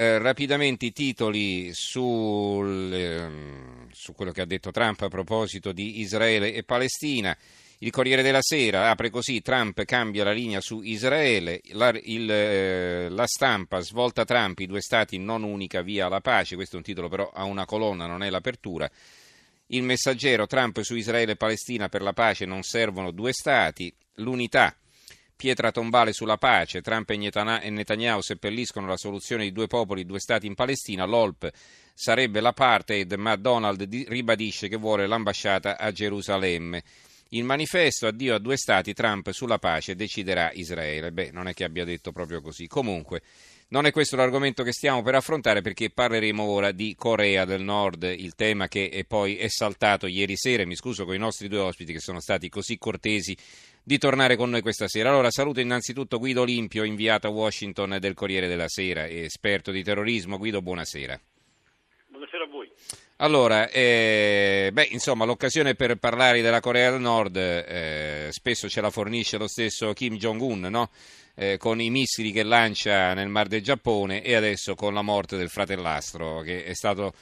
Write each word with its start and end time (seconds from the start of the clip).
eh, 0.00 0.16
rapidamente 0.16 0.86
i 0.86 0.92
titoli 0.92 1.74
sul, 1.74 2.90
ehm, 2.90 3.90
su 3.92 4.14
quello 4.14 4.32
che 4.32 4.40
ha 4.40 4.46
detto 4.46 4.70
Trump 4.70 5.02
a 5.02 5.08
proposito 5.08 5.72
di 5.72 6.00
Israele 6.00 6.54
e 6.54 6.62
Palestina. 6.62 7.36
Il 7.80 7.90
Corriere 7.90 8.22
della 8.22 8.40
Sera 8.40 8.88
apre 8.88 9.10
così, 9.10 9.42
Trump 9.42 9.84
cambia 9.84 10.24
la 10.24 10.32
linea 10.32 10.62
su 10.62 10.80
Israele, 10.80 11.60
la, 11.72 11.92
il, 12.02 12.30
eh, 12.30 13.08
la, 13.10 13.26
stampa 13.26 13.80
svolta 13.80 14.24
Trump, 14.24 14.60
i 14.60 14.66
due 14.66 14.80
stati 14.80 15.18
non 15.18 15.42
unica 15.42 15.82
via 15.82 16.06
alla 16.06 16.22
pace, 16.22 16.54
questo 16.54 16.76
è 16.76 16.78
un 16.78 16.84
titolo 16.84 17.08
però 17.10 17.30
a 17.30 17.44
una 17.44 17.66
colonna, 17.66 18.06
non 18.06 18.22
è 18.22 18.30
l'apertura. 18.30 18.90
Il 19.66 19.82
messaggero, 19.82 20.46
Trump 20.46 20.80
su 20.80 20.94
Israele 20.94 21.32
e 21.32 21.36
Palestina 21.36 21.90
per 21.90 22.00
la 22.00 22.14
pace 22.14 22.46
non 22.46 22.62
servono 22.62 23.10
due 23.10 23.34
stati, 23.34 23.92
l'unità, 24.14 24.74
pietra 25.40 25.70
tombale 25.70 26.12
sulla 26.12 26.36
pace, 26.36 26.82
Trump 26.82 27.08
e 27.08 27.70
Netanyahu 27.70 28.20
seppelliscono 28.20 28.86
la 28.86 28.98
soluzione 28.98 29.44
di 29.44 29.52
due 29.52 29.68
popoli, 29.68 30.04
due 30.04 30.20
stati 30.20 30.46
in 30.46 30.54
Palestina, 30.54 31.06
l'OLP 31.06 31.50
sarebbe 31.94 32.40
l'apartheid, 32.40 33.10
ma 33.14 33.36
Donald 33.36 33.82
ribadisce 34.08 34.68
che 34.68 34.76
vuole 34.76 35.06
l'ambasciata 35.06 35.78
a 35.78 35.90
Gerusalemme. 35.92 36.82
Il 37.30 37.44
manifesto 37.44 38.06
addio 38.06 38.34
a 38.34 38.38
due 38.38 38.58
stati, 38.58 38.92
Trump 38.92 39.30
sulla 39.30 39.58
pace 39.58 39.96
deciderà 39.96 40.50
Israele. 40.52 41.10
Beh, 41.10 41.30
non 41.30 41.48
è 41.48 41.54
che 41.54 41.64
abbia 41.64 41.86
detto 41.86 42.12
proprio 42.12 42.42
così. 42.42 42.66
Comunque, 42.66 43.22
non 43.70 43.86
è 43.86 43.92
questo 43.92 44.16
l'argomento 44.16 44.62
che 44.62 44.72
stiamo 44.72 45.02
per 45.02 45.14
affrontare 45.14 45.60
perché 45.60 45.90
parleremo 45.90 46.42
ora 46.42 46.72
di 46.72 46.94
Corea 46.96 47.44
del 47.44 47.62
Nord, 47.62 48.02
il 48.02 48.34
tema 48.34 48.66
che 48.66 48.88
è 48.88 49.04
poi 49.04 49.36
è 49.36 49.48
saltato 49.48 50.06
ieri 50.06 50.36
sera. 50.36 50.66
Mi 50.66 50.74
scuso 50.74 51.04
con 51.04 51.14
i 51.14 51.18
nostri 51.18 51.48
due 51.48 51.60
ospiti 51.60 51.92
che 51.92 52.00
sono 52.00 52.20
stati 52.20 52.48
così 52.48 52.78
cortesi 52.78 53.36
di 53.82 53.98
tornare 53.98 54.36
con 54.36 54.50
noi 54.50 54.60
questa 54.60 54.88
sera. 54.88 55.10
Allora 55.10 55.30
saluto 55.30 55.60
innanzitutto 55.60 56.18
Guido 56.18 56.40
Olimpio, 56.40 56.82
inviato 56.82 57.28
a 57.28 57.30
Washington 57.30 57.98
del 58.00 58.14
Corriere 58.14 58.48
della 58.48 58.68
Sera, 58.68 59.08
esperto 59.08 59.70
di 59.70 59.84
terrorismo. 59.84 60.36
Guido, 60.36 60.60
buonasera. 60.62 61.20
Allora, 63.22 63.68
eh, 63.68 64.70
beh, 64.72 64.88
insomma, 64.92 65.26
l'occasione 65.26 65.74
per 65.74 65.96
parlare 65.96 66.40
della 66.40 66.60
Corea 66.60 66.90
del 66.90 67.00
Nord 67.00 67.36
eh, 67.36 68.28
spesso 68.30 68.66
ce 68.66 68.80
la 68.80 68.88
fornisce 68.88 69.36
lo 69.36 69.46
stesso 69.46 69.92
Kim 69.92 70.16
Jong-un, 70.16 70.60
no? 70.60 70.88
eh, 71.34 71.58
con 71.58 71.82
i 71.82 71.90
missili 71.90 72.32
che 72.32 72.42
lancia 72.42 73.12
nel 73.12 73.28
Mar 73.28 73.46
del 73.46 73.62
Giappone 73.62 74.22
e 74.22 74.34
adesso 74.34 74.74
con 74.74 74.94
la 74.94 75.02
morte 75.02 75.36
del 75.36 75.50
fratellastro 75.50 76.40
che 76.40 76.64
è 76.64 76.72
stato 76.72 77.12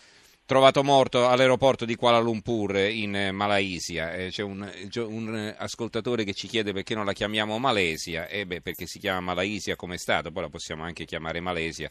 trovato 0.47 0.85
morto 0.85 1.27
all'aeroporto 1.27 1.85
di 1.85 1.97
Kuala 1.97 2.21
Lumpur 2.21 2.77
in 2.77 3.31
Malaysia. 3.33 4.15
Eh, 4.15 4.29
c'è 4.31 4.45
un, 4.45 4.71
un, 4.95 5.55
ascoltatore 5.59 6.23
che 6.23 6.33
ci 6.33 6.47
chiede 6.47 6.73
perché 6.73 6.95
non 6.95 7.07
la 7.07 7.13
chiamiamo 7.13 7.59
Malesia, 7.59 8.29
e 8.29 8.47
beh, 8.47 8.61
perché 8.61 8.87
si 8.87 9.01
chiama 9.01 9.35
Malaysia 9.35 9.75
come 9.75 9.99
Stato, 9.99 10.31
poi 10.31 10.43
la 10.43 10.49
possiamo 10.49 10.85
anche 10.85 11.05
chiamare 11.05 11.41
Malesia 11.41 11.91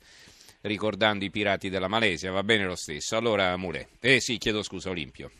ricordando 0.67 1.25
i 1.25 1.31
pirati 1.31 1.69
della 1.69 1.87
Malesia, 1.87 2.31
va 2.31 2.43
bene 2.43 2.65
lo 2.65 2.75
stesso. 2.75 3.17
Allora, 3.17 3.55
Mure. 3.57 3.89
Eh 3.99 4.19
sì, 4.19 4.37
chiedo 4.37 4.61
scusa, 4.61 4.89
Olimpio. 4.89 5.31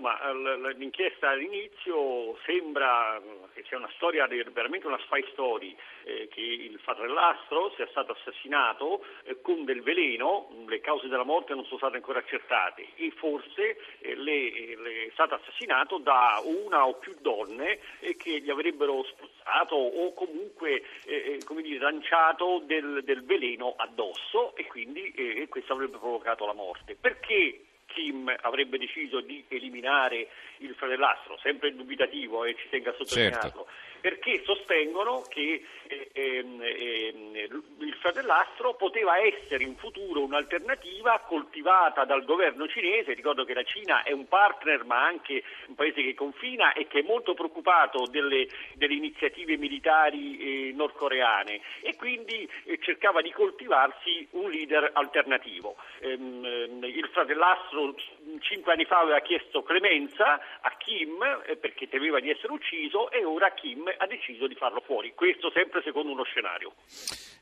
Eh, 0.00 0.32
insomma, 0.32 0.70
l'inchiesta 0.72 1.28
all'inizio 1.28 2.36
sembra 2.44 3.20
che 3.52 3.64
sia 3.68 3.76
una 3.76 3.90
storia, 3.96 4.26
veramente 4.26 4.86
una 4.86 4.98
spy 5.04 5.24
story, 5.32 5.76
eh, 6.04 6.28
che 6.28 6.40
il 6.40 6.78
fratellastro 6.80 7.72
sia 7.76 7.86
stato 7.88 8.12
assassinato 8.12 9.04
eh, 9.24 9.40
con 9.42 9.64
del 9.64 9.82
veleno, 9.82 10.48
le 10.66 10.80
cause 10.80 11.08
della 11.08 11.24
morte 11.24 11.54
non 11.54 11.64
sono 11.64 11.78
state 11.78 11.96
ancora 11.96 12.20
accertate 12.20 12.88
e 12.96 13.10
forse 13.10 13.78
eh, 14.00 14.16
le, 14.16 14.76
le 14.76 15.06
è 15.06 15.10
stato 15.12 15.34
assassinato 15.34 15.98
da 15.98 16.40
una 16.44 16.86
o 16.86 16.94
più 16.94 17.14
donne 17.20 17.78
eh, 18.00 18.16
che 18.16 18.40
gli 18.40 18.50
avrebbero 18.50 19.04
spruzzato 19.04 19.74
o 19.74 20.12
comunque 20.14 20.82
eh, 21.04 21.38
dire, 21.62 21.78
lanciato 21.78 22.62
del, 22.64 23.02
del, 23.04 23.24
veleno 23.24 23.74
addosso 23.76 24.56
e 24.56 24.66
quindi 24.66 25.48
questo 25.48 25.72
avrebbe 25.74 25.98
provocato 25.98 26.46
la 26.46 26.52
morte. 26.52 26.96
Perché 26.98 27.64
Kim 27.92 28.32
avrebbe 28.40 28.78
deciso 28.78 29.20
di 29.20 29.44
eliminare 29.48 30.28
il 30.58 30.74
fratellastro, 30.74 31.38
sempre 31.38 31.74
dubitativo 31.74 32.44
e 32.44 32.54
ci 32.54 32.68
tenga 32.68 32.90
a 32.90 32.94
sottolinearlo. 32.94 33.40
Certo 33.40 33.68
perché 34.00 34.42
sostengono 34.44 35.22
che 35.28 35.64
eh, 35.86 36.10
ehm, 36.12 36.60
ehm, 36.62 37.62
il 37.78 37.94
fratellastro 38.00 38.74
poteva 38.74 39.18
essere 39.18 39.64
in 39.64 39.76
futuro 39.76 40.22
un'alternativa 40.22 41.18
coltivata 41.26 42.04
dal 42.04 42.24
governo 42.24 42.68
cinese, 42.68 43.12
ricordo 43.12 43.44
che 43.44 43.54
la 43.54 43.64
Cina 43.64 44.02
è 44.02 44.12
un 44.12 44.26
partner 44.28 44.84
ma 44.84 45.04
anche 45.04 45.42
un 45.66 45.74
paese 45.74 46.02
che 46.02 46.14
confina 46.14 46.72
e 46.72 46.86
che 46.86 47.00
è 47.00 47.02
molto 47.02 47.34
preoccupato 47.34 48.06
delle, 48.06 48.46
delle 48.74 48.94
iniziative 48.94 49.56
militari 49.56 50.38
eh, 50.38 50.72
nordcoreane 50.72 51.60
e 51.80 51.96
quindi 51.96 52.48
eh, 52.64 52.78
cercava 52.80 53.20
di 53.20 53.32
coltivarsi 53.32 54.26
un 54.32 54.50
leader 54.50 54.90
alternativo. 54.94 55.76
Ehm, 56.00 56.44
ehm 56.44 56.84
il 56.84 57.08
fratellastro 57.12 57.94
cinque 58.40 58.72
anni 58.72 58.84
fa 58.84 59.00
aveva 59.00 59.20
chiesto 59.20 59.62
clemenza 59.62 60.40
a 60.60 60.70
Kim 60.76 61.22
eh, 61.46 61.56
perché 61.56 61.88
temeva 61.88 62.20
di 62.20 62.30
essere 62.30 62.52
ucciso 62.52 63.10
e 63.10 63.24
ora 63.24 63.52
Kim 63.52 63.89
ha 63.98 64.06
deciso 64.06 64.46
di 64.46 64.54
farlo 64.54 64.82
fuori. 64.84 65.12
Questo 65.14 65.50
sempre 65.52 65.82
secondo 65.84 66.12
uno 66.12 66.24
scenario. 66.24 66.74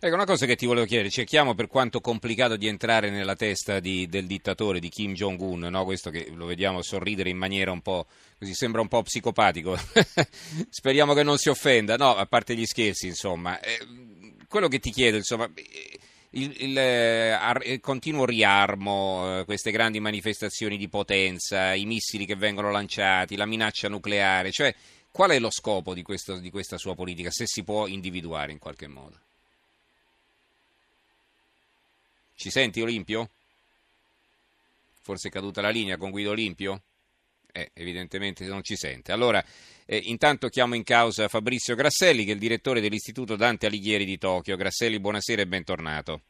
Ecco, 0.00 0.14
una 0.14 0.24
cosa 0.24 0.46
che 0.46 0.56
ti 0.56 0.66
volevo 0.66 0.86
chiedere, 0.86 1.10
cerchiamo 1.10 1.54
per 1.54 1.66
quanto 1.66 2.00
complicato 2.00 2.56
di 2.56 2.66
entrare 2.66 3.10
nella 3.10 3.34
testa 3.34 3.80
di, 3.80 4.06
del 4.06 4.26
dittatore, 4.26 4.78
di 4.78 4.88
Kim 4.88 5.12
Jong-un, 5.12 5.68
no? 5.70 5.84
questo 5.84 6.10
che 6.10 6.30
lo 6.34 6.46
vediamo 6.46 6.82
sorridere 6.82 7.30
in 7.30 7.36
maniera 7.36 7.72
un 7.72 7.80
po' 7.80 8.06
così, 8.38 8.54
sembra 8.54 8.80
un 8.80 8.88
po' 8.88 9.02
psicopatico. 9.02 9.76
Speriamo 10.70 11.14
che 11.14 11.22
non 11.22 11.38
si 11.38 11.48
offenda, 11.48 11.96
no, 11.96 12.14
a 12.14 12.26
parte 12.26 12.54
gli 12.54 12.66
scherzi, 12.66 13.06
insomma. 13.06 13.58
Eh, 13.60 13.78
quello 14.48 14.68
che 14.68 14.78
ti 14.78 14.90
chiedo, 14.90 15.16
insomma... 15.16 15.50
Eh, 15.54 15.98
il, 16.32 16.54
il, 16.58 16.78
eh, 16.78 17.38
il, 17.64 17.80
continuo 17.80 18.26
riarmo, 18.26 19.40
eh, 19.40 19.44
queste 19.44 19.70
grandi 19.70 19.98
manifestazioni 19.98 20.76
di 20.76 20.88
potenza, 20.88 21.72
i 21.74 21.86
missili 21.86 22.26
che 22.26 22.36
vengono 22.36 22.70
lanciati, 22.70 23.34
la 23.34 23.46
minaccia 23.46 23.88
nucleare, 23.88 24.50
cioè 24.50 24.74
Qual 25.10 25.30
è 25.30 25.38
lo 25.38 25.50
scopo 25.50 25.94
di, 25.94 26.02
questo, 26.02 26.38
di 26.38 26.50
questa 26.50 26.78
sua 26.78 26.94
politica, 26.94 27.30
se 27.30 27.46
si 27.46 27.64
può 27.64 27.86
individuare 27.86 28.52
in 28.52 28.58
qualche 28.58 28.86
modo? 28.86 29.16
Ci 32.34 32.50
senti 32.50 32.80
Olimpio? 32.80 33.28
Forse 35.00 35.28
è 35.28 35.30
caduta 35.30 35.60
la 35.60 35.70
linea 35.70 35.96
con 35.96 36.10
Guido 36.10 36.30
Olimpio? 36.30 36.82
Eh, 37.50 37.70
evidentemente 37.74 38.44
non 38.44 38.62
ci 38.62 38.76
sente. 38.76 39.10
Allora, 39.10 39.42
eh, 39.86 39.96
intanto 40.04 40.48
chiamo 40.48 40.76
in 40.76 40.84
causa 40.84 41.28
Fabrizio 41.28 41.74
Grasselli, 41.74 42.24
che 42.24 42.30
è 42.30 42.34
il 42.34 42.40
direttore 42.40 42.80
dell'Istituto 42.80 43.34
Dante 43.34 43.66
Alighieri 43.66 44.04
di 44.04 44.18
Tokyo. 44.18 44.54
Grasselli, 44.54 45.00
buonasera 45.00 45.42
e 45.42 45.46
bentornato. 45.46 46.20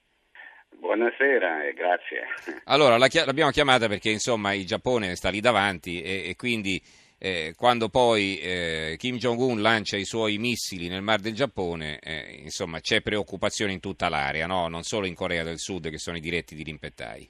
Buonasera 0.71 1.67
e 1.67 1.73
grazie. 1.75 2.63
Allora, 2.65 2.97
la, 2.97 3.09
l'abbiamo 3.27 3.51
chiamata 3.51 3.89
perché 3.89 4.11
insomma 4.11 4.55
il 4.55 4.65
Giappone 4.65 5.17
sta 5.17 5.29
lì 5.29 5.41
davanti 5.41 6.01
e, 6.01 6.31
e 6.31 6.37
quindi 6.37 6.81
eh, 7.19 7.53
quando 7.57 7.89
poi 7.89 8.39
eh, 8.39 8.95
Kim 8.97 9.17
Jong-un 9.17 9.61
lancia 9.61 9.97
i 9.97 10.05
suoi 10.05 10.39
missili 10.39 10.89
nel 10.89 11.03
Mar 11.03 11.19
del 11.19 11.35
Giappone, 11.35 11.99
eh, 12.01 12.39
insomma 12.43 12.81
c'è 12.81 13.01
preoccupazione 13.01 13.73
in 13.73 13.81
tutta 13.81 14.09
l'area, 14.09 14.47
no? 14.47 14.69
non 14.69 14.83
solo 14.83 15.07
in 15.07 15.15
Corea 15.15 15.43
del 15.43 15.59
Sud 15.59 15.91
che 15.91 15.99
sono 15.99 16.17
i 16.17 16.21
diretti 16.21 16.55
di 16.55 16.63
rimpettai. 16.63 17.29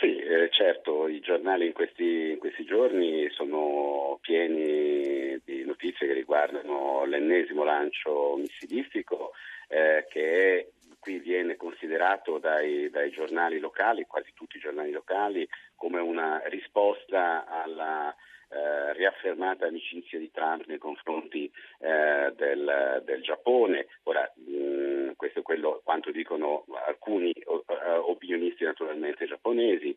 Sì, 0.00 0.16
eh, 0.18 0.48
certo, 0.50 1.08
i 1.08 1.20
giornali 1.20 1.66
in 1.66 1.72
questi, 1.72 2.30
in 2.30 2.38
questi, 2.38 2.64
giorni 2.64 3.28
sono 3.30 4.18
pieni 4.22 5.38
di 5.44 5.64
notizie 5.64 6.06
che 6.06 6.12
riguardano 6.14 7.04
l'ennesimo 7.04 7.64
lancio 7.64 8.36
missilistico 8.36 9.32
eh, 9.68 10.06
che 10.08 10.58
è 10.58 10.66
qui 11.00 11.18
viene 11.18 11.56
considerato 11.56 12.38
dai, 12.38 12.90
dai, 12.90 13.10
giornali 13.10 13.58
locali, 13.58 14.06
quasi 14.06 14.32
tutti 14.34 14.58
i 14.58 14.60
giornali 14.60 14.92
locali, 14.92 15.48
come 15.74 15.98
una 16.00 16.40
risposta 16.44 17.46
alla 17.46 18.14
eh, 18.52 18.92
riaffermata 18.94 19.66
amicizia 19.66 20.18
di 20.18 20.30
Trump 20.32 20.66
nei 20.66 20.78
confronti 20.78 21.50
eh, 21.78 22.32
del, 22.36 23.02
del, 23.04 23.22
Giappone. 23.22 23.86
Ora, 24.04 24.28
mh, 24.34 24.52
mm, 24.52 25.10
questo 25.16 25.38
è 25.38 25.42
quello 25.42 25.80
quanto 25.84 26.10
dicono 26.10 26.64
alcuni 26.86 27.32
uh, 27.44 27.62
opinionisti 28.10 28.64
naturalmente 28.64 29.26
giapponesi. 29.26 29.96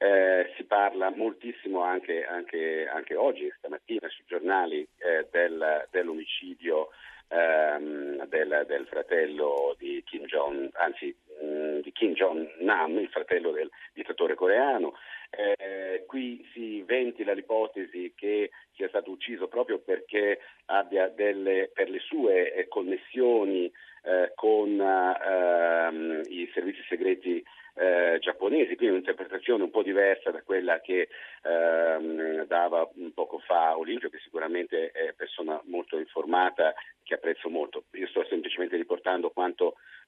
Eh, 0.00 0.52
si 0.56 0.62
parla 0.62 1.10
moltissimo 1.10 1.82
anche, 1.82 2.24
anche, 2.24 2.86
anche, 2.86 3.16
oggi, 3.16 3.52
stamattina, 3.58 4.08
sui 4.08 4.22
giornali 4.28 4.86
eh, 4.98 5.26
del, 5.32 5.88
dell'omicidio 5.90 6.90
ehm, 7.28 8.26
del, 8.26 8.64
del, 8.66 8.86
fratello 8.86 9.74
di 9.78 10.02
Kim 10.04 10.24
Jong, 10.24 10.70
anzi 10.74 11.14
mm, 11.42 11.80
di 11.80 11.92
Kim 11.92 12.14
Jong-nam, 12.14 12.98
il 12.98 13.08
fratello 13.08 13.50
del 13.50 13.70
dittatore 13.92 14.34
coreano. 14.34 14.94
Eh, 15.30 16.04
qui 16.06 16.46
si 16.52 16.82
ventila 16.82 17.32
l'ipotesi 17.32 18.14
che 18.16 18.50
sia 18.74 18.88
stato 18.88 19.10
ucciso 19.10 19.46
proprio 19.46 19.78
perché 19.78 20.40
abbia 20.66 21.08
delle, 21.08 21.70
per 21.72 21.90
le 21.90 21.98
sue 21.98 22.54
eh, 22.54 22.68
connessioni 22.68 23.70
eh, 24.02 24.32
con 24.34 24.80
ehm, 24.80 26.22
i 26.28 26.50
servizi 26.54 26.82
segreti 26.88 27.44
eh, 27.74 28.18
giapponesi, 28.20 28.74
quindi 28.74 28.96
un'interpretazione 28.96 29.62
un 29.62 29.70
po' 29.70 29.82
diversa 29.82 30.30
da 30.30 30.42
quella 30.42 30.80
che 30.80 31.08
ehm, 31.42 32.44
dava 32.46 32.88
poco 33.14 33.38
fa 33.38 33.78
Olimpio, 33.78 34.08
che 34.08 34.18
sicuramente 34.18 34.90
è 34.90 35.12
persona 35.12 35.60
molto 35.66 35.98
informata, 35.98 36.74
che 37.04 37.14
apprezzo 37.14 37.48
molto. 37.48 37.84
Io 37.92 38.08
sto 38.08 38.24
semplicemente 38.28 38.76
riportando 38.76 39.30
quanto 39.30 39.76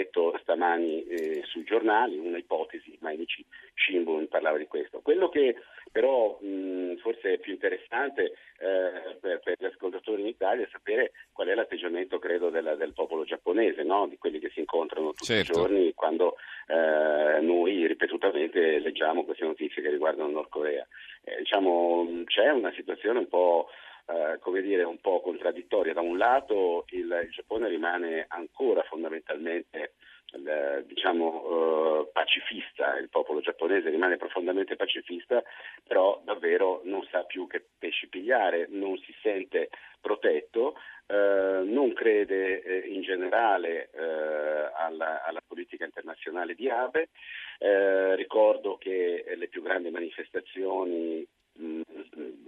letto 0.00 0.36
stamani 0.42 1.04
eh, 1.04 1.42
sui 1.44 1.64
giornali, 1.64 2.18
una 2.18 2.38
ipotesi, 2.38 2.96
Mainichi 3.00 3.44
Shimbun 3.74 4.28
parlava 4.28 4.58
di 4.58 4.66
questo. 4.66 5.00
Quello 5.00 5.28
che 5.28 5.56
però 5.92 6.38
mh, 6.40 6.96
forse 6.98 7.34
è 7.34 7.38
più 7.38 7.52
interessante 7.52 8.32
eh, 8.58 9.16
per, 9.20 9.40
per, 9.40 9.56
gli 9.58 9.64
ascoltatori 9.64 10.20
in 10.22 10.28
Italia 10.28 10.64
è 10.64 10.68
sapere 10.70 11.12
qual 11.32 11.48
è 11.48 11.54
l'atteggiamento, 11.54 12.18
credo, 12.18 12.48
della, 12.50 12.76
del 12.76 12.92
popolo 12.92 13.24
giapponese, 13.24 13.82
no? 13.82 14.06
di 14.06 14.16
quelli 14.16 14.38
che 14.38 14.50
si 14.50 14.60
incontrano 14.60 15.08
tutti 15.08 15.24
certo. 15.24 15.50
i 15.50 15.54
giorni 15.54 15.94
quando 15.94 16.36
eh, 16.68 17.40
noi 17.40 17.86
ripetutamente 17.86 18.78
leggiamo 18.78 19.24
queste 19.24 19.44
notizie 19.44 19.82
che 19.82 19.90
riguardano 19.90 20.30
Nord 20.30 20.48
Corea. 20.48 20.86
Eh, 21.24 21.38
diciamo, 21.38 22.22
c'è 22.26 22.50
una 22.50 22.72
situazione 22.72 23.18
un 23.18 23.28
po' 23.28 23.68
eh, 24.10 24.38
come 24.40 24.60
dire, 24.60 24.82
un 24.82 24.98
po' 25.00 25.20
contraddittoria. 25.20 25.92
Da 25.92 26.00
un 26.00 26.18
lato 26.18 26.84
il, 26.88 27.20
il 27.24 27.30
Giappone 27.30 27.68
rimane 27.68 28.24
ancora 28.28 28.82
fondamentalmente 28.82 29.94
eh, 30.32 30.84
diciamo, 30.86 32.06
eh, 32.06 32.10
pacifista, 32.12 32.98
il 32.98 33.08
popolo 33.08 33.40
giapponese 33.40 33.90
rimane 33.90 34.16
profondamente 34.16 34.76
pacifista, 34.76 35.42
però 35.86 36.20
davvero 36.24 36.80
non 36.84 37.06
sa 37.10 37.24
più 37.24 37.46
che 37.46 37.64
pesci 37.78 38.08
pigliare, 38.08 38.66
non 38.70 38.96
si 38.98 39.14
sente 39.22 39.70
protetto, 40.00 40.76
eh, 41.06 41.62
non 41.64 41.92
crede 41.92 42.84
in 42.86 43.02
generale 43.02 43.90
alla, 44.74 45.24
alla, 45.24 45.42
politica 45.46 45.84
internazionale 45.84 46.54
di 46.54 46.68
Abe. 46.68 47.08
Ricordo 48.14 48.78
che 48.78 49.24
le 49.36 49.48
più 49.48 49.62
grandi 49.62 49.90
manifestazioni 49.90 51.26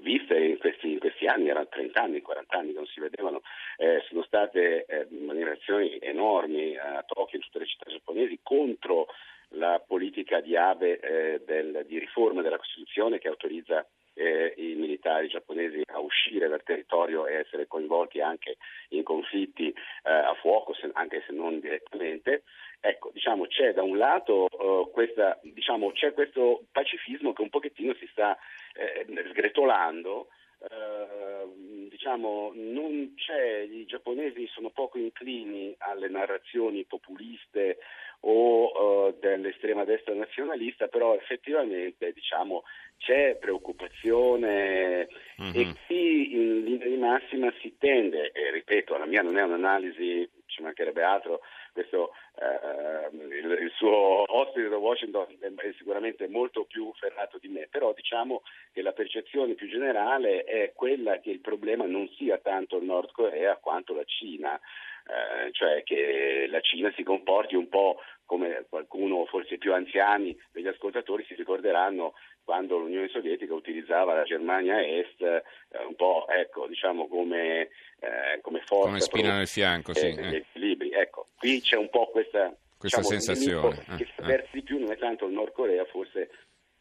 viste 0.01 0.39
in 0.39 0.59
questi, 0.59 0.82
questi, 1.23 1.27
anni, 1.27 1.49
erano 1.49 1.69
30 1.69 2.03
anni, 2.03 2.21
40 2.21 2.59
anni 2.59 2.73
che 2.73 2.79
non 2.79 2.87
si 2.87 3.01
vedevano, 3.01 3.43
eh, 3.77 4.03
sono 4.09 4.23
state 4.25 4.85
eh, 4.87 5.07
manifestazioni 5.11 5.99
enormi 6.01 6.77
a 6.77 7.03
Tokyo, 7.07 7.37
in 7.37 7.45
tutte 7.45 7.61
le 7.61 7.67
città 7.67 7.91
giapponesi, 7.91 8.41
contro 8.43 9.07
la 9.55 9.83
politica 9.87 10.41
di 10.41 10.57
Abe 10.57 10.99
eh, 10.99 11.43
del, 11.45 11.85
di 11.87 11.99
riforma 11.99 12.43
della 12.43 12.57
Costituzione 12.57 13.19
che 13.19 13.29
autorizza 13.29 13.87
eh, 14.15 14.55
i 14.57 14.75
militari 14.75 15.29
giapponesi 15.29 15.83
a 15.87 15.99
uscire 16.01 16.49
dal 16.49 16.63
territorio 16.63 17.27
e 17.27 17.35
essere 17.37 17.67
coinvolti 17.67 18.21
anche 18.21 18.57
in 18.91 19.03
conflitti 19.03 19.69
eh, 19.69 20.11
a 20.11 20.35
fuoco, 20.41 20.75
se, 20.75 20.91
anche 20.93 21.23
se 21.27 21.33
non 21.33 21.61
direttamente. 21.61 22.45
Ecco, 22.81 23.11
diciamo, 23.13 23.47
c'è 23.47 23.73
da 23.73 23.83
un 23.83 23.97
lato 23.97 24.49
uh, 24.51 24.91
questa, 24.91 25.39
diciamo, 25.43 25.93
c'è 25.93 26.13
questo 26.13 26.65
pacifismo 26.73 27.33
che 27.33 27.43
un 27.43 27.49
pochettino 27.49 27.95
si 27.95 28.09
sta 28.11 28.37
eh, 28.75 29.07
sgretolando. 29.31 30.27
Uh, 30.63 31.89
diciamo, 31.89 32.53
non 32.55 33.15
c'è, 33.17 33.67
i 33.69 33.85
giapponesi 33.85 34.47
sono 34.47 34.71
poco 34.71 34.97
inclini 34.97 35.75
alle 35.79 36.09
narrazioni 36.09 36.85
populiste 36.85 37.79
o 38.21 39.09
uh, 39.09 39.19
dell'estrema 39.19 39.85
destra 39.85 40.15
nazionalista, 40.15 40.87
però 40.87 41.15
effettivamente 41.15 42.13
diciamo, 42.13 42.63
c'è 42.99 43.37
preoccupazione 43.37 45.09
mm-hmm. 45.41 45.53
e 45.55 45.75
qui 45.87 46.33
in 46.35 46.63
linea 46.63 46.87
di 46.87 46.97
massima 46.97 47.53
si 47.61 47.75
tende, 47.79 48.31
e 48.31 48.53
ripeto, 48.53 48.97
la 48.97 49.07
mia 49.07 49.23
non 49.23 49.37
è 49.39 49.43
un'analisi, 49.43 50.29
ci 50.47 50.63
mancherebbe 50.63 51.03
altro, 51.03 51.41
questo, 51.73 52.13
eh, 52.39 53.42
suo 53.83 54.25
ospite 54.39 54.69
da 54.69 54.77
Washington 54.77 55.27
è 55.41 55.73
sicuramente 55.77 56.29
molto 56.29 56.65
più 56.65 56.93
ferrato 56.95 57.39
di 57.39 57.49
me, 57.49 57.67
però 57.69 57.93
diciamo 57.93 58.43
che 58.73 58.81
la 58.81 58.93
percezione 58.93 59.55
più 59.55 59.69
generale 59.69 60.45
è 60.45 60.73
quella 60.73 61.19
che 61.19 61.31
il 61.31 61.41
problema 61.41 61.85
non 61.85 62.09
sia 62.17 62.39
tanto 62.39 62.77
il 62.77 62.85
Nord 62.85 63.11
Corea 63.11 63.57
quanto 63.57 63.93
la 63.93 64.05
Cina. 64.05 64.59
Eh, 65.05 65.51
cioè 65.51 65.83
che 65.83 66.47
la 66.49 66.61
Cina 66.61 66.93
si 66.95 67.03
comporti 67.03 67.57
un 67.57 67.69
po' 67.69 67.99
come 68.25 68.65
qualcuno, 68.69 69.25
forse 69.25 69.59
più 69.59 69.75
anziani 69.75 70.39
degli 70.53 70.69
ascoltatori 70.69 71.25
si 71.25 71.35
ricorderanno 71.35 72.15
quando 72.45 72.79
l'Unione 72.79 73.09
Sovietica 73.09 73.53
utilizzava 73.53 74.15
la 74.15 74.23
Germania 74.23 74.81
Est 74.81 75.21
eh, 75.21 75.43
un 75.85 75.97
po' 75.97 76.29
ecco, 76.29 76.69
diciamo 76.69 77.09
come, 77.09 77.63
eh, 77.99 78.41
come 78.43 78.61
forza 78.65 78.87
come 78.87 79.01
spina 79.01 79.37
nel 79.37 79.49
fianco, 79.49 79.93
sì, 79.93 80.15
degli 80.15 80.35
eh. 80.35 80.45
equilibri. 80.49 80.91
Ecco, 80.93 81.27
qui 81.37 81.61
c'è 81.61 81.77
un 81.77 81.91
po' 81.91 82.07
questa, 82.07 82.55
questa 82.83 83.01
diciamo, 83.01 83.21
sensazione 83.21 83.85
che 83.97 84.09
si 84.13 84.21
avversa 84.21 84.49
di 84.53 84.63
più 84.63 84.79
non 84.79 84.91
è 84.91 84.99
tanto 84.99 85.27
il 85.27 85.33
Nord 85.33 85.53
Corea, 85.53 85.85
forse 85.85 86.31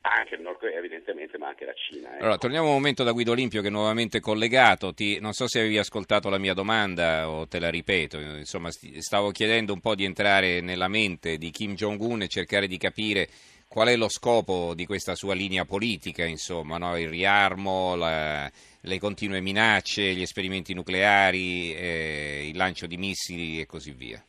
anche 0.02 0.34
il 0.34 0.42
Nord 0.42 0.58
Corea 0.58 0.80
evidentemente, 0.80 1.38
ma 1.38 1.50
anche 1.50 1.66
la 1.66 1.74
Cina. 1.74 2.14
Ecco. 2.14 2.24
Allora, 2.24 2.38
torniamo 2.38 2.68
un 2.68 2.74
momento 2.74 3.04
da 3.04 3.12
Guido 3.12 3.32
Olimpio 3.32 3.62
che 3.62 3.68
è 3.68 3.72
nuovamente 3.72 4.20
collegato. 4.20 4.94
Ti, 4.94 5.20
non 5.20 5.34
so 5.34 5.48
se 5.48 5.60
avevi 5.60 5.78
ascoltato 5.78 6.30
la 6.30 6.40
mia 6.40 6.56
domanda 6.56 7.30
o 7.30 7.48
te 7.48 7.60
la 7.60 7.70
ripeto. 7.70 8.20
Insomma, 8.20 8.72
stavo 8.72 9.30
chiedendo 9.30 9.74
un 9.74 9.80
po' 9.80 9.94
di 9.94 10.04
entrare 10.04 10.60
nella 10.62 10.88
mente 10.88 11.38
di 11.38 11.52
Kim 11.52 11.76
Jong-un 11.76 12.24
e 12.24 12.28
cercare 12.28 12.66
di 12.66 12.78
capire 12.78 13.28
qual 13.68 13.90
è 13.90 13.96
lo 13.96 14.10
scopo 14.10 14.74
di 14.74 14.88
questa 14.88 15.14
sua 15.14 15.36
linea 15.36 15.66
politica, 15.66 16.26
insomma, 16.26 16.78
no? 16.78 16.98
il 16.98 17.08
riarmo, 17.08 17.96
la, 17.96 18.52
le 18.82 19.00
continue 19.00 19.40
minacce, 19.40 20.14
gli 20.14 20.24
esperimenti 20.24 20.74
nucleari, 20.74 21.74
eh, 21.76 22.48
il 22.50 22.58
lancio 22.58 22.88
di 22.88 22.98
missili 22.98 23.62
e 23.62 23.68
così 23.68 23.92
via. 23.92 24.22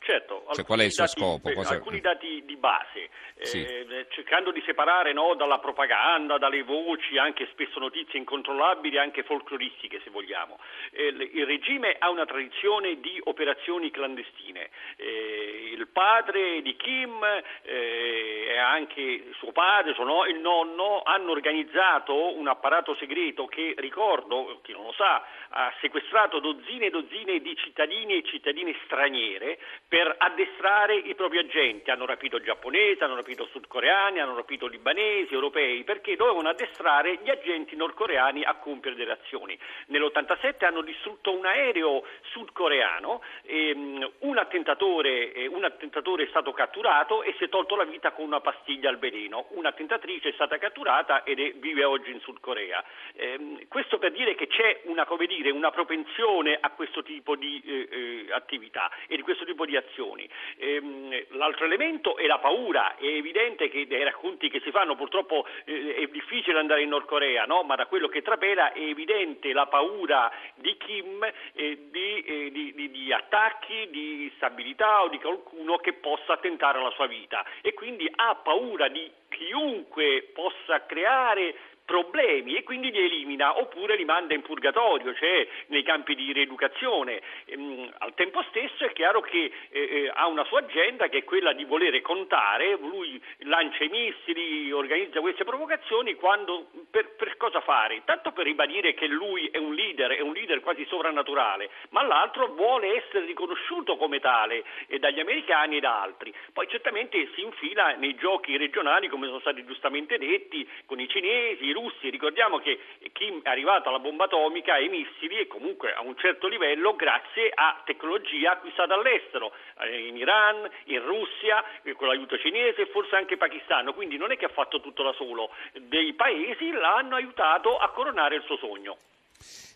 Certo, 0.00 0.35
cioè, 0.52 0.64
qual 0.64 0.80
è 0.80 0.84
il 0.84 0.92
suo 0.92 1.04
dati, 1.04 1.20
scopo? 1.20 1.52
Cosa... 1.52 1.74
Alcuni 1.74 2.00
dati 2.00 2.44
di 2.44 2.56
base, 2.56 3.10
sì. 3.40 3.62
eh, 3.62 4.06
cercando 4.10 4.50
di 4.50 4.62
separare 4.64 5.12
no, 5.12 5.34
dalla 5.34 5.58
propaganda, 5.58 6.38
dalle 6.38 6.62
voci, 6.62 7.18
anche 7.18 7.48
spesso 7.52 7.78
notizie 7.78 8.18
incontrollabili, 8.18 8.98
anche 8.98 9.22
folcloristiche 9.22 10.00
se 10.02 10.10
vogliamo. 10.10 10.58
Eh, 10.92 11.08
il 11.08 11.46
regime 11.46 11.96
ha 11.98 12.10
una 12.10 12.24
tradizione 12.24 13.00
di 13.00 13.20
operazioni 13.24 13.90
clandestine. 13.90 14.70
Eh, 14.96 15.70
il 15.74 15.88
padre 15.88 16.62
di 16.62 16.76
Kim 16.76 17.22
eh, 17.62 18.46
e 18.48 18.58
anche 18.58 19.32
suo 19.38 19.52
padre, 19.52 19.94
suo 19.94 20.04
no, 20.04 20.24
il 20.26 20.38
nonno, 20.38 21.02
hanno 21.04 21.30
organizzato 21.30 22.36
un 22.36 22.48
apparato 22.48 22.94
segreto 22.96 23.46
che, 23.46 23.74
ricordo, 23.78 24.60
chi 24.62 24.72
non 24.72 24.84
lo 24.84 24.92
sa, 24.92 25.24
ha 25.50 25.72
sequestrato 25.80 26.40
dozzine 26.40 26.86
e 26.86 26.90
dozzine 26.90 27.40
di 27.40 27.56
cittadini 27.56 28.16
e 28.16 28.22
cittadine 28.24 28.74
straniere 28.84 29.58
per 29.88 30.14
addestrare 30.36 30.96
i 30.96 31.14
propri 31.14 31.38
agenti. 31.38 31.90
Hanno 31.90 32.04
rapito 32.04 32.38
giapponesi, 32.40 33.02
hanno 33.02 33.16
rapito 33.16 33.46
sudcoreani, 33.46 34.20
hanno 34.20 34.36
rapito 34.36 34.66
libanesi, 34.66 35.32
europei, 35.32 35.82
perché 35.82 36.14
dovevano 36.14 36.50
addestrare 36.50 37.18
gli 37.22 37.30
agenti 37.30 37.74
nordcoreani 37.74 38.44
a 38.44 38.54
compiere 38.56 38.96
delle 38.96 39.12
azioni. 39.12 39.58
Nell'87 39.86 40.66
hanno 40.66 40.82
distrutto 40.82 41.34
un 41.34 41.46
aereo 41.46 42.04
sudcoreano, 42.32 43.22
ehm, 43.42 44.10
un, 44.20 44.38
attentatore, 44.38 45.32
eh, 45.32 45.46
un 45.46 45.64
attentatore 45.64 46.24
è 46.24 46.28
stato 46.28 46.52
catturato 46.52 47.22
e 47.22 47.34
si 47.38 47.44
è 47.44 47.48
tolto 47.48 47.74
la 47.74 47.84
vita 47.84 48.12
con 48.12 48.26
una 48.26 48.40
pastiglia 48.40 48.90
al 48.90 48.98
veleno. 48.98 49.46
Un'attentatrice 49.50 50.28
è 50.28 50.32
stata 50.32 50.58
catturata 50.58 51.24
ed 51.24 51.40
è, 51.40 51.52
vive 51.54 51.84
oggi 51.84 52.10
in 52.10 52.20
Sud 52.20 52.40
Corea. 52.40 52.84
Eh, 53.14 53.66
questo 53.68 53.98
per 53.98 54.12
dire 54.12 54.34
che 54.34 54.46
c'è 54.46 54.82
una, 54.84 55.06
dire, 55.26 55.50
una 55.50 55.70
propensione 55.70 56.58
a 56.60 56.70
questo 56.70 57.02
tipo 57.02 57.36
di 57.36 57.62
eh, 57.64 57.88
eh, 57.90 58.32
attività 58.32 58.90
e 59.06 59.16
di 59.16 59.22
questo 59.22 59.44
tipo 59.44 59.64
di 59.64 59.76
azioni. 59.76 60.25
Ehm, 60.58 61.24
l'altro 61.30 61.64
elemento 61.64 62.16
è 62.16 62.26
la 62.26 62.38
paura, 62.38 62.96
è 62.96 63.06
evidente 63.06 63.68
che 63.68 63.86
dai 63.86 64.04
racconti 64.04 64.48
che 64.48 64.60
si 64.60 64.70
fanno 64.70 64.94
purtroppo 64.94 65.46
eh, 65.64 65.94
è 65.94 66.06
difficile 66.06 66.58
andare 66.58 66.82
in 66.82 66.88
Nord 66.88 67.06
Corea, 67.06 67.44
no? 67.44 67.62
ma 67.62 67.74
da 67.74 67.86
quello 67.86 68.08
che 68.08 68.22
trapela 68.22 68.72
è 68.72 68.80
evidente 68.80 69.52
la 69.52 69.66
paura 69.66 70.30
di 70.54 70.76
Kim 70.76 71.24
eh, 71.52 71.88
di, 71.90 72.22
eh, 72.22 72.50
di, 72.50 72.74
di, 72.74 72.90
di, 72.90 73.12
attacchi, 73.12 73.88
di 73.90 74.32
stabilità 74.36 75.02
o 75.02 75.08
di 75.08 75.18
qualcuno 75.18 75.76
che 75.78 75.94
possa 75.94 76.34
attentare 76.34 76.78
alla 76.78 76.90
sua 76.90 77.06
vita 77.06 77.44
e 77.60 77.74
quindi 77.74 78.10
ha 78.14 78.34
paura 78.36 78.88
di 78.88 79.10
chiunque 79.28 80.30
possa 80.32 80.86
creare 80.86 81.54
problemi 81.86 82.56
e 82.56 82.64
quindi 82.64 82.90
li 82.90 83.02
elimina 83.02 83.58
oppure 83.58 83.96
li 83.96 84.04
manda 84.04 84.34
in 84.34 84.42
purgatorio, 84.42 85.14
cioè 85.14 85.46
nei 85.68 85.82
campi 85.82 86.14
di 86.14 86.32
rieducazione. 86.32 87.22
Ehm, 87.46 87.90
al 87.98 88.12
tempo 88.14 88.42
stesso 88.48 88.84
è 88.84 88.92
chiaro 88.92 89.20
che 89.22 89.50
eh, 89.70 89.80
eh, 89.80 90.12
ha 90.12 90.26
una 90.26 90.44
sua 90.44 90.58
agenda 90.58 91.08
che 91.08 91.18
è 91.18 91.24
quella 91.24 91.52
di 91.52 91.64
volere 91.64 92.02
contare, 92.02 92.76
lui 92.80 93.22
lancia 93.38 93.84
i 93.84 93.88
missili, 93.88 94.70
organizza 94.72 95.20
queste 95.20 95.44
provocazioni, 95.44 96.14
quando, 96.16 96.66
per, 96.90 97.14
per, 97.16 97.36
cosa 97.36 97.60
fare? 97.60 98.02
Tanto 98.04 98.32
per 98.32 98.44
ribadire 98.44 98.94
che 98.94 99.06
lui 99.06 99.46
è 99.46 99.58
un 99.58 99.72
leader, 99.72 100.10
è 100.16 100.20
un 100.20 100.32
leader 100.32 100.60
quasi 100.60 100.84
sovrannaturale, 100.86 101.70
ma 101.90 102.02
l'altro 102.02 102.48
vuole 102.48 102.96
essere 102.96 103.24
riconosciuto 103.24 103.96
come 103.96 104.18
tale 104.18 104.64
eh, 104.88 104.98
dagli 104.98 105.20
americani 105.20 105.76
e 105.76 105.80
da 105.80 106.02
altri. 106.02 106.34
Poi 106.52 106.66
certamente 106.68 107.28
si 107.34 107.42
infila 107.42 107.92
nei 107.92 108.16
giochi 108.16 108.56
regionali, 108.56 109.08
come 109.08 109.26
sono 109.26 109.38
stati 109.38 109.64
giustamente 109.64 110.18
detti, 110.18 110.68
con 110.84 110.98
i 110.98 111.08
cinesi, 111.08 111.74
russi. 111.76 112.10
Ricordiamo 112.10 112.58
che 112.58 112.78
Kim 113.12 113.42
è 113.42 113.48
arrivato 113.48 113.88
alla 113.88 113.98
bomba 113.98 114.24
atomica, 114.24 114.74
ai 114.74 114.88
missili 114.88 115.38
e 115.38 115.46
comunque 115.46 115.92
a 115.94 116.00
un 116.02 116.16
certo 116.16 116.48
livello 116.48 116.96
grazie 116.96 117.50
a 117.54 117.82
tecnologia 117.84 118.52
acquistata 118.52 118.94
all'estero, 118.94 119.52
eh, 119.80 120.06
in 120.08 120.16
Iran, 120.16 120.68
in 120.84 121.04
Russia, 121.04 121.62
eh, 121.82 121.92
con 121.92 122.08
l'aiuto 122.08 122.38
cinese 122.38 122.82
e 122.82 122.86
forse 122.86 123.16
anche 123.16 123.36
pakistano. 123.36 123.92
Quindi 123.92 124.16
non 124.16 124.32
è 124.32 124.36
che 124.36 124.46
ha 124.46 124.50
fatto 124.50 124.80
tutto 124.80 125.02
da 125.02 125.12
solo, 125.12 125.50
dei 125.72 126.14
paesi 126.14 126.70
l'hanno 126.70 127.16
aiutato 127.16 127.76
a 127.76 127.90
coronare 127.90 128.36
il 128.36 128.42
suo 128.42 128.56
sogno. 128.56 128.96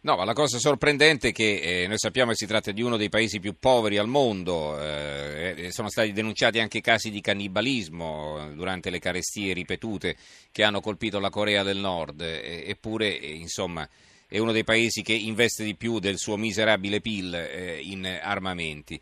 No, 0.03 0.17
ma 0.17 0.25
la 0.25 0.33
cosa 0.33 0.59
sorprendente 0.59 1.29
è 1.29 1.33
che 1.33 1.83
eh, 1.83 1.87
noi 1.87 1.99
sappiamo 1.99 2.31
che 2.31 2.37
si 2.39 2.47
tratta 2.47 2.71
di 2.73 2.81
uno 2.81 2.97
dei 2.97 3.11
paesi 3.11 3.39
più 3.39 3.55
poveri 3.59 3.99
al 3.99 4.09
mondo, 4.09 4.81
eh, 4.81 5.69
sono 5.73 5.91
stati 5.91 6.13
denunciati 6.13 6.59
anche 6.59 6.81
casi 6.81 7.11
di 7.11 7.21
cannibalismo 7.21 8.51
durante 8.55 8.89
le 8.89 8.99
carestie 8.99 9.53
ripetute 9.53 10.17
che 10.51 10.63
hanno 10.63 10.81
colpito 10.81 11.21
la 11.21 11.29
Corea 11.29 11.63
del 11.63 11.77
Nord, 11.77 12.23
eh, 12.23 12.65
eppure 12.67 13.09
insomma 13.09 13.87
è 14.27 14.39
uno 14.39 14.53
dei 14.53 14.65
paesi 14.65 15.03
che 15.03 15.13
investe 15.13 15.65
di 15.65 15.75
più 15.75 15.99
del 15.99 16.17
suo 16.17 16.37
miserabile 16.37 17.01
PIL 17.01 17.35
eh, 17.35 17.81
in 17.83 18.07
armamenti. 18.07 18.99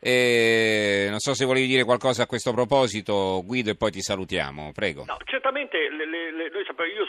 Eh, 0.00 1.08
non 1.10 1.18
so 1.18 1.34
se 1.34 1.44
volevi 1.44 1.66
dire 1.66 1.82
qualcosa 1.82 2.22
a 2.22 2.26
questo 2.26 2.52
proposito, 2.52 3.42
Guido, 3.44 3.70
e 3.70 3.74
poi 3.74 3.90
ti 3.90 4.00
salutiamo. 4.00 4.70
Prego. 4.72 5.04
No, 5.06 5.16
certamente 5.24 5.90
le, 5.90 6.06
le, 6.06 6.30
le, 6.30 6.50
noi 6.50 6.64
sappiamo, 6.64 6.92
io 6.92 7.04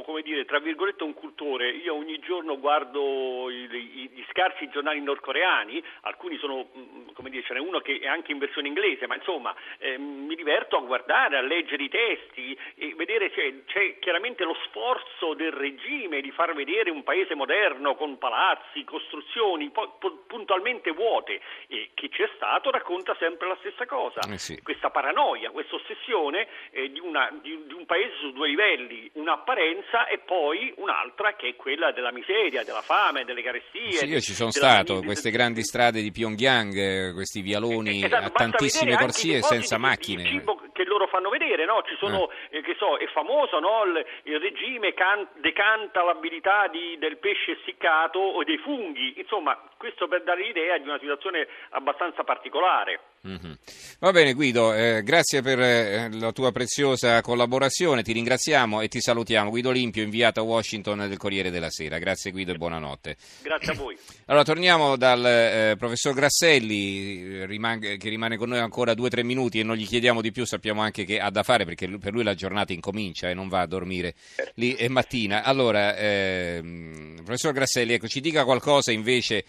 sono, 0.00 0.02
come 0.02 0.22
dire, 0.22 0.44
tra 0.44 0.58
virgolette 0.58 1.04
un 1.04 1.14
cultore, 1.14 1.70
io 1.70 1.94
ogni 1.94 2.18
giorno 2.18 2.58
guardo 2.58 3.50
i, 3.50 3.68
i, 3.70 4.10
gli 4.12 4.24
scarsi 4.30 4.68
giornali 4.68 5.00
nordcoreani, 5.00 5.82
alcuni 6.02 6.36
sono, 6.38 6.68
mm, 6.76 7.08
come 7.14 7.30
dire, 7.30 7.44
ce 7.44 7.54
n'è 7.54 7.60
uno 7.60 7.80
che 7.80 7.98
è 7.98 8.06
anche 8.06 8.32
in 8.32 8.38
versione 8.38 8.68
inglese, 8.68 9.06
ma 9.06 9.14
insomma 9.14 9.54
eh, 9.78 9.98
mi 9.98 10.34
diverto 10.34 10.76
a 10.76 10.80
guardare, 10.80 11.36
a 11.36 11.42
leggere 11.42 11.82
i 11.82 11.88
testi 11.88 12.56
e 12.76 12.94
vedere 12.96 13.30
c'è, 13.30 13.64
c'è 13.66 13.98
chiaramente 13.98 14.44
lo 14.44 14.56
sforzo 14.66 15.34
del 15.34 15.52
regime 15.52 16.20
di 16.20 16.30
far 16.30 16.54
vedere 16.54 16.90
un 16.90 17.02
paese 17.02 17.34
moderno 17.34 17.94
con 17.94 18.18
palazzi, 18.18 18.84
costruzioni 18.84 19.70
po- 19.70 19.98
puntualmente 20.26 20.90
vuote 20.92 21.40
e 21.68 21.90
che 21.94 22.08
c'è 22.08 22.28
Stato 22.34 22.70
racconta 22.70 23.14
sempre 23.18 23.48
la 23.48 23.56
stessa 23.60 23.86
cosa. 23.86 24.20
Eh 24.30 24.38
sì. 24.38 24.60
Questa 24.62 24.90
paranoia, 24.90 25.50
questa 25.50 25.74
ossessione 25.74 26.46
eh, 26.70 26.90
di, 26.90 27.00
una, 27.00 27.30
di, 27.42 27.64
di, 27.66 27.74
un 27.74 27.84
paese 27.84 28.14
su 28.20 28.32
due 28.32 28.48
livelli, 28.48 29.10
un'apparenza 29.14 29.89
e 30.08 30.18
poi 30.18 30.72
un'altra 30.76 31.34
che 31.34 31.48
è 31.48 31.56
quella 31.56 31.92
della 31.92 32.12
miseria, 32.12 32.64
della 32.64 32.82
fame, 32.82 33.24
delle 33.24 33.42
carestie. 33.42 33.92
Sì, 33.92 34.06
io 34.06 34.20
ci 34.20 34.32
sono 34.32 34.50
stato, 34.50 34.96
mia... 34.96 35.04
queste 35.04 35.30
grandi 35.30 35.62
strade 35.62 36.00
di 36.00 36.10
Pyongyang, 36.10 36.76
eh, 36.76 37.12
questi 37.12 37.40
vialoni 37.40 38.04
esatto, 38.04 38.26
a 38.26 38.30
tantissime 38.30 38.96
corsie 38.96 39.42
senza 39.42 39.78
macchine. 39.78 40.24
Cibo 40.24 40.69
che 40.80 40.88
loro 40.88 41.06
fanno 41.06 41.28
vedere, 41.28 41.66
no? 41.66 41.82
Ci 41.84 41.96
sono, 41.98 42.30
eh. 42.48 42.58
Eh, 42.58 42.62
che 42.62 42.74
so, 42.78 42.96
è 42.96 43.06
famoso, 43.12 43.58
no? 43.60 43.84
il, 43.84 44.04
il, 44.24 44.40
regime 44.40 44.94
can- 44.94 45.28
decanta 45.40 46.02
l'abilità 46.02 46.68
di, 46.68 46.96
del 46.98 47.18
pesce 47.18 47.52
essiccato 47.52 48.18
o 48.18 48.42
dei 48.44 48.56
funghi, 48.58 49.20
insomma, 49.20 49.60
questo 49.76 50.08
per 50.08 50.22
dare 50.22 50.42
l'idea 50.42 50.78
di 50.78 50.88
una 50.88 50.98
situazione 50.98 51.46
abbastanza 51.70 52.24
particolare. 52.24 53.00
Mm-hmm. 53.26 53.52
Va 53.98 54.12
bene 54.12 54.32
Guido, 54.32 54.72
eh, 54.72 55.02
grazie 55.02 55.42
per 55.42 55.60
eh, 55.60 56.08
la 56.12 56.32
tua 56.32 56.52
preziosa 56.52 57.20
collaborazione, 57.20 58.02
ti 58.02 58.12
ringraziamo 58.12 58.80
e 58.80 58.88
ti 58.88 58.98
salutiamo. 58.98 59.50
Guido 59.50 59.70
Limpio, 59.70 60.02
inviato 60.02 60.40
a 60.40 60.44
Washington 60.44 61.06
del 61.06 61.18
Corriere 61.18 61.50
della 61.50 61.68
Sera. 61.68 61.98
Grazie 61.98 62.30
Guido 62.30 62.52
e 62.52 62.56
buonanotte. 62.56 63.16
Grazie 63.42 63.72
a 63.72 63.76
voi. 63.76 63.98
Allora 64.30 64.44
torniamo 64.44 64.96
dal 64.96 65.26
eh, 65.26 65.74
professor 65.76 66.14
Grasselli, 66.14 67.44
rimane, 67.44 67.96
che 67.98 68.08
rimane 68.08 68.36
con 68.36 68.48
noi 68.48 68.60
ancora 68.60 68.94
due 68.94 69.06
o 69.06 69.10
tre 69.10 69.24
minuti 69.24 69.58
e 69.58 69.64
non 69.64 69.74
gli 69.74 69.86
chiediamo 69.86 70.20
di 70.20 70.30
più, 70.30 70.46
sappiamo 70.46 70.69
anche 70.78 71.04
che 71.04 71.18
ha 71.18 71.30
da 71.30 71.42
fare 71.42 71.64
perché 71.64 71.88
per 71.98 72.12
lui 72.12 72.22
la 72.22 72.34
giornata 72.34 72.72
incomincia 72.72 73.28
e 73.28 73.34
non 73.34 73.48
va 73.48 73.60
a 73.60 73.66
dormire 73.66 74.14
lì 74.54 74.74
è 74.74 74.88
mattina. 74.88 75.42
Allora, 75.42 75.96
ehm, 75.96 77.16
professor 77.24 77.52
Grasselli, 77.52 77.94
ecco, 77.94 78.06
ci 78.08 78.20
dica 78.20 78.44
qualcosa 78.44 78.92
invece 78.92 79.44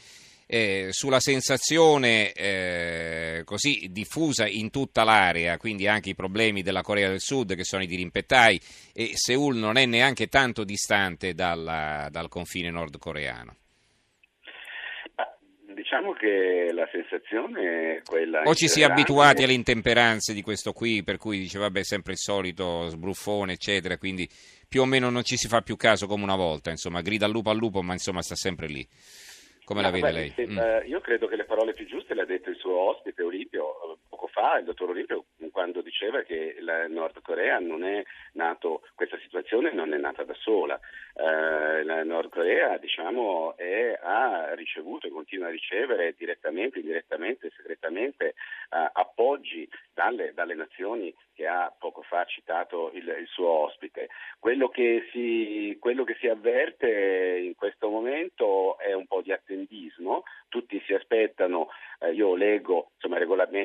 eh, 0.48 0.90
sulla 0.92 1.22
sensazione 1.22 2.34
eh, 2.34 3.42
così 3.46 3.88
diffusa 3.90 4.46
in 4.48 4.70
tutta 4.70 5.06
l'area, 5.06 5.58
quindi 5.58 5.88
anche 5.88 6.10
i 6.10 6.16
problemi 6.16 6.62
della 6.62 6.82
Corea 6.82 7.08
del 7.08 7.22
Sud 7.22 7.56
che 7.56 7.64
sono 7.64 7.84
i 7.84 7.88
dirimpettai 7.88 8.60
e 8.92 9.12
Seoul 9.14 9.56
non 9.56 9.78
è 9.78 9.86
neanche 9.86 10.28
tanto 10.28 10.66
distante 10.66 11.34
dalla, 11.34 12.10
dal 12.12 12.28
confine 12.28 12.70
nordcoreano. 12.70 13.56
Diciamo 15.92 16.14
che 16.14 16.70
la 16.72 16.88
sensazione 16.90 17.98
è 17.98 18.02
quella. 18.04 18.44
O 18.44 18.56
ci 18.56 18.70
si 18.70 18.80
è 18.80 18.86
abituati 18.86 19.44
alle 19.44 19.52
intemperanze 19.52 20.34
di 20.34 20.42
questo 20.42 20.72
qui, 20.72 21.04
per 21.04 21.18
cui 21.18 21.38
dice 21.38 21.60
vabbè, 21.60 21.84
sempre 21.84 22.14
il 22.14 22.18
solito 22.18 22.88
sbruffone, 22.88 23.52
eccetera, 23.52 23.98
quindi 23.98 24.26
più 24.70 24.84
o 24.84 24.86
meno 24.86 25.10
non 25.10 25.24
ci 25.24 25.36
si 25.36 25.50
fa 25.50 25.60
più 25.60 25.76
caso 25.76 26.08
come 26.08 26.24
una 26.24 26.38
volta, 26.38 26.70
insomma, 26.70 27.02
grida 27.02 27.26
al 27.26 27.32
lupo 27.34 27.50
al 27.50 27.58
lupo, 27.58 27.82
ma 27.82 27.92
insomma 27.92 28.22
sta 28.22 28.36
sempre 28.36 28.68
lì. 28.68 28.88
Come 29.66 29.82
no, 29.82 29.88
la 29.88 29.92
vede 29.92 30.12
lei? 30.14 30.32
Se, 30.34 30.48
mm. 30.48 30.58
uh, 30.58 30.88
io 30.88 31.02
credo 31.02 31.28
che 31.28 31.36
le 31.36 31.44
parole 31.44 31.74
più 31.74 31.86
giuste 31.86 32.14
le 32.14 32.22
ha 32.22 32.26
dette 32.26 32.52
il 32.52 32.56
suo 32.56 32.90
ospite 32.90 33.22
Olimpio 33.22 34.00
fa, 34.32 34.58
il 34.58 34.66
dottor 34.66 34.90
Olimpio, 34.90 35.26
quando 35.52 35.82
diceva 35.82 36.22
che 36.22 36.56
la 36.60 36.88
Nord 36.88 37.22
Corea 37.22 37.60
non 37.60 37.84
è 37.84 38.04
nato, 38.34 38.82
questa 38.96 39.18
situazione 39.20 39.72
non 39.72 39.94
è 39.94 39.98
nata 39.98 40.24
da 40.24 40.34
sola. 40.34 40.80
Uh, 41.14 41.84
la 41.84 42.04
Nord 42.04 42.30
Corea 42.30 42.78
diciamo, 42.78 43.56
è, 43.58 44.00
ha 44.02 44.54
ricevuto 44.54 45.08
e 45.08 45.12
continua 45.12 45.48
a 45.48 45.52
ricevere 45.52 46.16
direttamente, 46.18 46.80
indirettamente, 46.80 47.52
segretamente 47.56 48.36
uh, 48.70 48.90
appoggi 48.92 49.68
dalle, 49.94 50.34
dalle, 50.34 50.56
nazioni 50.56 51.14
che 51.34 51.48
ha 51.48 51.74
poco 51.78 52.02
fa 52.02 52.24
citato 52.26 52.92
il, 52.94 53.08
il 53.20 53.28
suo 53.28 53.50
ospite. 53.50 54.10
Quello 54.40 54.70
che, 54.70 55.08
si, 55.12 55.78
quello 55.80 56.04
che 56.04 56.16
si 56.20 56.28
avverte 56.28 57.42
in 57.44 57.56
questo 57.56 57.90
momento 57.90 58.78
è 58.80 58.94
un 58.94 59.06
po' 59.06 59.22
di 59.22 59.32
attendismo, 59.32 60.24
tutti 60.48 60.82
si 60.86 60.94
aspettano, 60.94 61.70
eh, 62.00 62.12
io 62.12 62.36
leggo 62.36 62.92
insomma, 62.96 63.18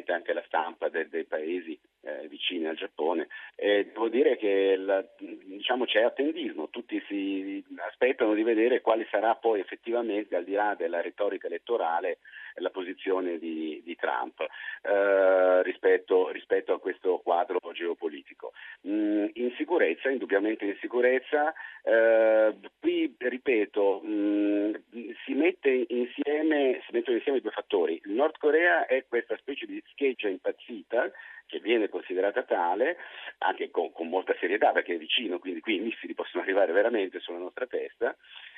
regolarmente 0.06 0.12
anche 0.12 0.32
la 0.32 0.42
stampa 0.46 0.88
de, 0.88 1.08
dei 1.08 1.24
paesi 1.24 1.78
eh, 2.02 2.28
vicini 2.28 2.66
al 2.66 2.76
Giappone. 2.76 3.28
E 3.56 3.86
devo 3.86 4.08
dire 4.08 4.36
che 4.36 4.76
la, 4.76 5.04
diciamo, 5.18 5.84
c'è 5.84 6.02
attendismo, 6.02 6.70
tutti 6.70 7.02
si 7.08 7.64
aspettano 7.88 8.34
di 8.34 8.42
vedere 8.42 8.80
quale 8.80 9.06
sarà 9.10 9.34
poi 9.34 9.60
effettivamente 9.60 10.36
al 10.36 10.44
di 10.44 10.52
là 10.52 10.74
della 10.76 11.00
retorica 11.00 11.48
elettorale 11.48 12.18
la 12.58 12.70
posizione 12.70 13.38
di, 13.38 13.82
di 13.84 13.96
Trump 13.96 14.40
eh, 14.40 15.62
rispetto, 15.62 16.30
rispetto, 16.30 16.72
a 16.72 16.80
questo 16.80 17.18
quadro 17.18 17.58
geopolitico. 17.72 18.52
Mm, 18.88 19.26
in 19.34 19.52
sicurezza, 19.56 20.08
indubbiamente 20.08 20.64
in 20.64 20.76
eh, 21.82 22.54
qui 22.80 23.14
ripeto, 23.18 24.02
mm, 24.04 24.74
si, 25.24 25.34
mette 25.34 25.86
insieme, 25.88 26.80
si 26.86 26.92
mettono 26.92 27.16
insieme 27.16 27.40
due 27.40 27.50
fattori. 27.50 28.00
Il 28.04 28.12
Nord 28.12 28.38
Corea 28.38 28.86
è 28.86 29.04
questa 29.08 29.36
specie 29.36 29.66
di 29.66 29.82
scheggia 29.88 30.28
impazzita 30.28 31.10
che 31.46 31.60
viene 31.60 31.88
considerata 31.88 32.42
tale 32.42 32.96
anche 33.38 33.70
con, 33.70 33.92
con, 33.92 34.08
molta 34.08 34.34
serietà 34.40 34.72
perché 34.72 34.94
è 34.94 34.98
vicino, 34.98 35.38
quindi 35.38 35.60
qui 35.60 35.76
i 35.76 35.80
missili 35.80 36.14
possono 36.14 36.42
arrivare 36.42 36.72
veramente 36.72 37.20
sulla 37.20 37.38
nostra 37.38 37.66
testa, 37.66 38.16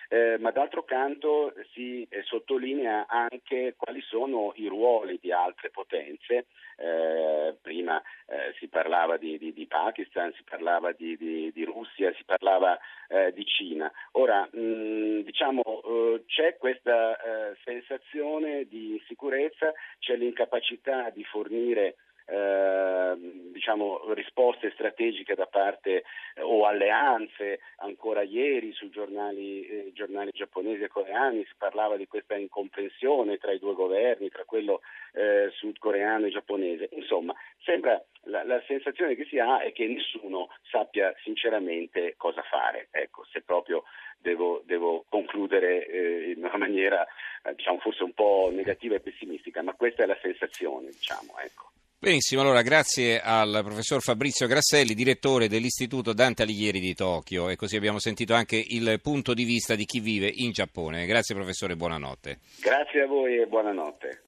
eh, 0.08 0.38
ma 0.38 0.50
d'altro 0.50 0.84
canto 0.84 1.52
si 1.72 2.06
eh, 2.08 2.22
sottolinea 2.22 3.06
anche 3.06 3.74
quali 3.76 4.00
sono 4.00 4.52
i 4.56 4.66
ruoli 4.66 5.18
di 5.20 5.30
altre 5.32 5.70
potenze. 5.70 6.46
Eh, 6.76 7.56
prima 7.60 8.00
eh, 8.26 8.54
si 8.58 8.68
parlava 8.68 9.16
di, 9.16 9.36
di, 9.36 9.52
di, 9.52 9.66
Pakistan, 9.66 10.32
si 10.34 10.42
parlava 10.48 10.92
di, 10.92 11.16
di 11.16 11.64
Russia, 11.64 12.12
si 12.14 12.24
parlava 12.24 12.78
eh, 13.08 13.32
di 13.32 13.44
Cina. 13.44 13.90
Ora, 14.12 14.48
mh, 14.50 15.22
diciamo, 15.22 15.62
eh, 15.62 16.24
c'è 16.26 16.56
questa 16.56 17.16
sensazione 17.64 18.66
di 18.66 18.92
insicurezza, 18.92 19.72
c'è 19.98 20.16
l'incapacità 20.16 21.10
di 21.10 21.24
fornire 21.24 21.96
eh, 22.28 23.16
diciamo, 23.52 24.12
risposte 24.12 24.70
strategiche 24.72 25.34
da 25.34 25.46
parte 25.46 26.04
eh, 26.34 26.42
o 26.42 26.66
alleanze. 26.66 27.60
Ancora 27.76 28.22
ieri 28.22 28.72
sui 28.72 28.90
giornali, 28.90 29.66
eh, 29.66 29.90
giornali, 29.94 30.30
giapponesi 30.32 30.82
e 30.82 30.88
coreani 30.88 31.44
si 31.44 31.54
parlava 31.56 31.96
di 31.96 32.06
questa 32.06 32.36
incomprensione 32.36 33.38
tra 33.38 33.52
i 33.52 33.58
due 33.58 33.74
governi, 33.74 34.28
tra 34.28 34.44
quello 34.44 34.80
eh, 35.12 35.50
sudcoreano 35.54 36.26
e 36.26 36.30
giapponese. 36.30 36.88
Insomma, 36.92 37.34
sembra 37.64 38.02
la, 38.24 38.44
la, 38.44 38.62
sensazione 38.66 39.14
che 39.14 39.24
si 39.24 39.38
ha 39.38 39.60
è 39.60 39.72
che 39.72 39.86
nessuno 39.86 40.48
sappia 40.70 41.14
sinceramente 41.22 42.14
cosa 42.16 42.42
fare. 42.42 42.88
Ecco, 42.90 43.24
se 43.32 43.40
proprio 43.40 43.84
devo, 44.18 44.62
devo 44.66 45.04
concludere 45.08 45.86
eh, 45.86 46.30
in 46.32 46.44
una 46.44 46.56
maniera 46.58 47.06
eh, 47.42 47.54
diciamo, 47.54 47.78
forse 47.78 48.02
un 48.02 48.12
po' 48.12 48.50
negativa 48.52 48.96
e 48.96 49.00
pessimistica, 49.00 49.62
ma 49.62 49.72
questa 49.72 50.02
è 50.02 50.06
la 50.06 50.18
sensazione, 50.20 50.88
diciamo, 50.88 51.38
ecco. 51.38 51.70
Benissimo, 52.00 52.42
allora 52.42 52.62
grazie 52.62 53.20
al 53.20 53.62
professor 53.64 54.00
Fabrizio 54.00 54.46
Grasselli, 54.46 54.94
direttore 54.94 55.48
dell'Istituto 55.48 56.12
Dante 56.12 56.44
Alighieri 56.44 56.78
di 56.78 56.94
Tokyo 56.94 57.48
e 57.48 57.56
così 57.56 57.74
abbiamo 57.74 57.98
sentito 57.98 58.34
anche 58.34 58.54
il 58.54 59.00
punto 59.02 59.34
di 59.34 59.42
vista 59.42 59.74
di 59.74 59.84
chi 59.84 59.98
vive 59.98 60.30
in 60.32 60.52
Giappone. 60.52 61.06
Grazie 61.06 61.34
professore, 61.34 61.74
buonanotte. 61.74 62.38
Grazie 62.62 63.02
a 63.02 63.06
voi 63.08 63.40
e 63.40 63.46
buonanotte. 63.46 64.16